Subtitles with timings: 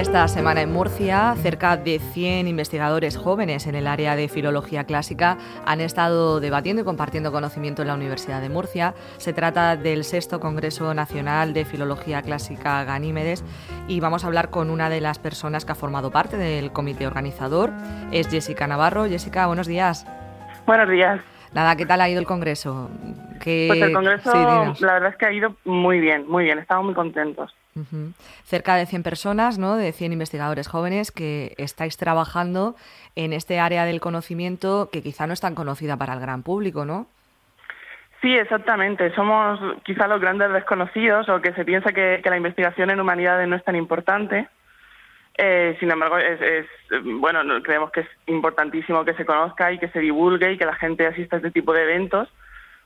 [0.00, 5.36] esta semana en Murcia, cerca de 100 investigadores jóvenes en el área de filología clásica
[5.66, 8.94] han estado debatiendo y compartiendo conocimiento en la Universidad de Murcia.
[9.16, 13.44] Se trata del sexto Congreso Nacional de Filología Clásica Ganímedes
[13.88, 17.08] y vamos a hablar con una de las personas que ha formado parte del comité
[17.08, 17.72] organizador.
[18.12, 19.06] Es Jessica Navarro.
[19.06, 20.06] Jessica, buenos días.
[20.64, 21.20] Buenos días.
[21.52, 22.88] Nada, ¿qué tal ha ido el Congreso?
[23.42, 24.32] Pues el Congreso,
[24.78, 26.60] la verdad es que ha ido muy bien, muy bien.
[26.60, 27.52] Estamos muy contentos.
[28.44, 29.76] Cerca de 100 personas, ¿no?
[29.76, 32.76] de 100 investigadores jóvenes que estáis trabajando
[33.16, 36.84] en este área del conocimiento que quizá no es tan conocida para el gran público,
[36.84, 37.06] ¿no?
[38.20, 39.14] Sí, exactamente.
[39.14, 43.56] Somos quizá los grandes desconocidos o que se piensa que, la investigación en humanidades no
[43.56, 44.48] es tan importante.
[45.36, 46.66] Eh, sin embargo, es,
[47.04, 50.74] bueno, creemos que es importantísimo que se conozca y que se divulgue y que la
[50.74, 52.28] gente asista a este tipo de eventos,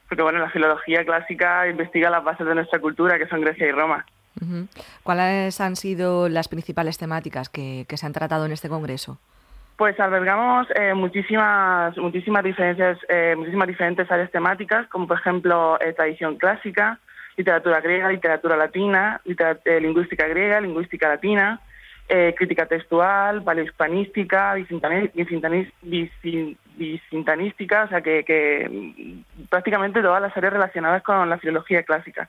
[0.07, 3.73] porque bueno, la filología clásica investiga las bases de nuestra cultura, que son Grecia y
[3.73, 4.05] Roma.
[5.03, 9.19] ¿Cuáles han sido las principales temáticas que, se han tratado en este congreso?
[9.77, 15.93] Pues albergamos eh, muchísimas, muchísimas diferencias, eh, muchísimas diferentes áreas temáticas, como por ejemplo eh,
[15.93, 16.99] tradición clásica,
[17.37, 21.61] literatura griega, literatura latina, lingüística griega, lingüística latina,
[22.37, 24.55] crítica textual, paleohispanística,
[26.75, 32.29] bicintanística, o sea que, mm, prácticamente todas las áreas relacionadas con la filología clásica.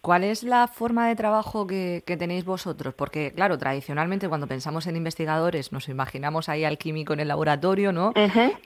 [0.00, 2.94] ¿Cuál es la forma de trabajo que, tenéis vosotros?
[2.94, 7.92] Porque, claro, tradicionalmente cuando pensamos en investigadores nos imaginamos ahí al químico en el laboratorio,
[7.92, 8.12] ¿no?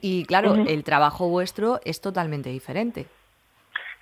[0.00, 3.06] y claro, el trabajo vuestro es totalmente diferente.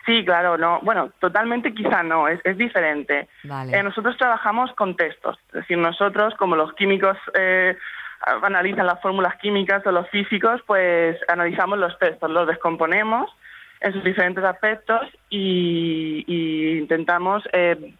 [0.09, 0.81] Sí, claro, no.
[0.83, 3.29] Bueno, totalmente quizá no, es, diferente.
[3.45, 7.77] Eh, nosotros trabajamos con textos, es decir, nosotros como los químicos eh,
[8.43, 13.31] analizan las fórmulas químicas o los físicos, pues analizamos los textos, los descomponemos
[13.81, 17.95] en sus diferentes aspectos y, intentamos eh,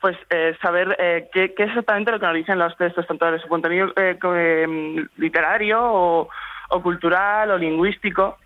[0.00, 3.40] pues eh, saber eh, qué, es exactamente lo que nos dicen los textos, tanto de
[3.40, 6.28] su contenido em, literario o,
[6.82, 8.36] cultural o lingüístico.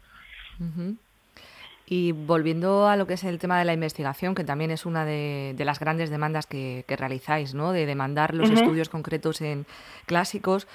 [1.87, 5.05] Y volviendo a lo que es el tema de la investigación, que también es una
[5.05, 7.73] de, las grandes demandas que, realizáis, ¿no?
[7.73, 9.65] de demandar los estudios concretos en
[10.05, 10.69] clásicos,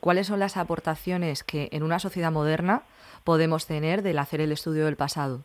[0.00, 2.82] ¿cuáles son las aportaciones que en una sociedad moderna
[3.24, 5.44] podemos tener del hacer el estudio del pasado?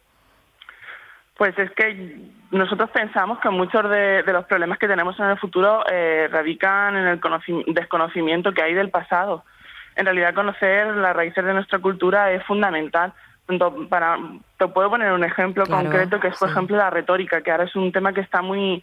[1.35, 2.19] Pues es que
[2.51, 7.07] nosotros pensamos que muchos de, los problemas que tenemos en el futuro eh, radican en
[7.07, 7.19] el
[7.73, 9.44] desconocimiento que hay del pasado.
[9.95, 13.13] En realidad, conocer las raíces de nuestra cultura es fundamental.
[13.89, 14.17] Para,
[14.57, 17.75] te puedo poner un ejemplo concreto que es, por ejemplo, la retórica, que ahora es
[17.75, 18.81] un tema que está muy,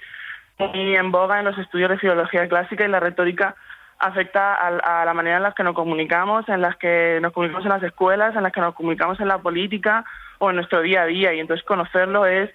[0.59, 3.57] muy en boga en los estudios de filología clásica y la retórica
[4.01, 7.71] afecta a, la manera en la que nos comunicamos, en las que nos comunicamos en
[7.71, 10.05] las escuelas, en las que nos comunicamos en la política
[10.39, 11.35] o en nuestro día a día.
[11.35, 12.51] Y entonces conocerlo es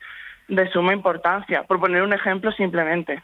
[0.47, 3.23] de suma importancia, por poner un ejemplo simplemente.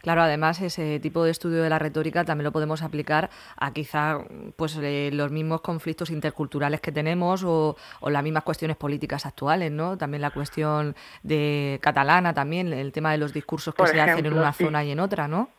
[0.00, 4.18] Claro, además ese tipo de estudio de la retórica también lo podemos aplicar a quizá
[4.56, 9.98] pues eh, los mismos conflictos interculturales que tenemos o, las mismas cuestiones políticas actuales, ¿no?
[9.98, 10.94] También la cuestión
[11.24, 14.92] de catalana también, el tema de los discursos que se hacen en una zona y
[14.92, 15.50] en otra, ¿no?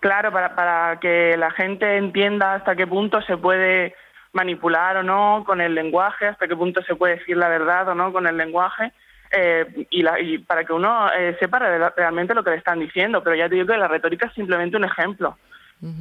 [0.00, 3.94] Claro, para, para que la gente entienda hasta qué punto se puede
[4.32, 7.94] manipular o no con el lenguaje, hasta qué punto se puede decir la verdad o
[7.94, 8.92] no con el lenguaje.
[9.32, 13.22] Eh, y, la, y, para que uno eh, sepa realmente lo que le están diciendo.
[13.24, 15.36] Pero ya te digo que la retórica es simplemente un ejemplo.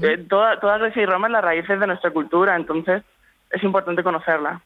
[0.02, 3.04] Eh, toda, toda Grecia y Roma es las raíces de nuestra cultura, entonces
[3.50, 4.62] es importante conocerla.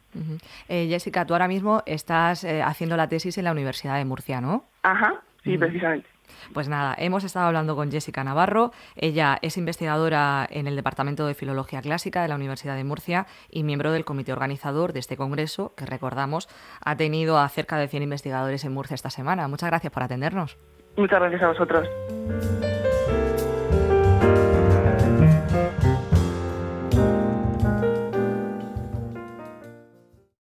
[0.68, 4.66] Jessica, tú ahora mismo estás haciendo la tesis en la Universidad de Murcia, ¿no?
[4.84, 6.07] Ajá, sí, precisamente.
[6.53, 8.72] Pues nada, hemos estado hablando con Jessica Navarro.
[8.95, 13.63] Ella es investigadora en el Departamento de Filología Clásica de la Universidad de Murcia y
[13.63, 16.50] miembro del comité organizador de este congreso, que recordamos
[16.84, 19.47] ha tenido a cerca de 100 investigadores en Murcia esta semana.
[19.47, 20.57] Muchas gracias por atendernos.
[20.97, 21.88] Muchas gracias a vosotros.